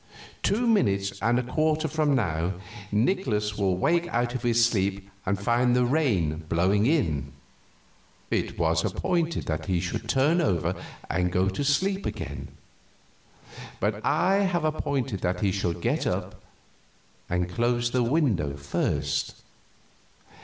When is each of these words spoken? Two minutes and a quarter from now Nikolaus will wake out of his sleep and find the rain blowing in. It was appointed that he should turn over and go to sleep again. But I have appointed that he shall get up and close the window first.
Two 0.41 0.65
minutes 0.65 1.13
and 1.21 1.37
a 1.37 1.43
quarter 1.43 1.87
from 1.87 2.15
now 2.15 2.53
Nikolaus 2.91 3.55
will 3.55 3.77
wake 3.77 4.07
out 4.07 4.33
of 4.33 4.41
his 4.41 4.65
sleep 4.65 5.07
and 5.27 5.37
find 5.39 5.75
the 5.75 5.85
rain 5.85 6.43
blowing 6.49 6.87
in. 6.87 7.33
It 8.31 8.57
was 8.57 8.83
appointed 8.83 9.45
that 9.45 9.67
he 9.67 9.79
should 9.79 10.09
turn 10.09 10.41
over 10.41 10.73
and 11.07 11.31
go 11.31 11.49
to 11.49 11.63
sleep 11.63 12.07
again. 12.07 12.47
But 13.79 14.03
I 14.03 14.37
have 14.37 14.65
appointed 14.65 15.19
that 15.21 15.41
he 15.41 15.51
shall 15.51 15.73
get 15.73 16.07
up 16.07 16.41
and 17.29 17.47
close 17.47 17.91
the 17.91 18.01
window 18.01 18.57
first. 18.57 19.35